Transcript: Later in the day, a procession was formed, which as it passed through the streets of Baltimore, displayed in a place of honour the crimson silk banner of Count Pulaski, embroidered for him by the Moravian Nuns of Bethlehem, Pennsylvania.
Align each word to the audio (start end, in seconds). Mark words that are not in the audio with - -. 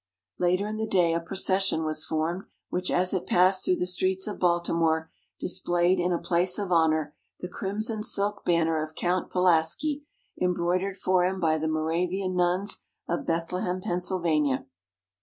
Later 0.39 0.65
in 0.65 0.77
the 0.77 0.87
day, 0.87 1.13
a 1.13 1.19
procession 1.19 1.83
was 1.85 2.05
formed, 2.05 2.45
which 2.71 2.89
as 2.89 3.13
it 3.13 3.27
passed 3.27 3.63
through 3.63 3.75
the 3.75 3.85
streets 3.85 4.25
of 4.25 4.39
Baltimore, 4.39 5.11
displayed 5.39 5.99
in 5.99 6.11
a 6.11 6.17
place 6.17 6.57
of 6.57 6.71
honour 6.71 7.13
the 7.39 7.47
crimson 7.47 8.01
silk 8.01 8.43
banner 8.43 8.81
of 8.81 8.95
Count 8.95 9.29
Pulaski, 9.29 10.01
embroidered 10.41 10.97
for 10.97 11.23
him 11.23 11.39
by 11.39 11.59
the 11.59 11.67
Moravian 11.67 12.35
Nuns 12.35 12.79
of 13.07 13.27
Bethlehem, 13.27 13.79
Pennsylvania. 13.79 14.65